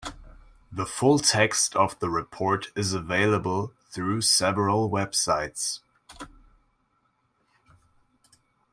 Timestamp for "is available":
2.75-3.71